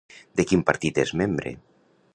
[0.39, 1.55] De quin partit és membre?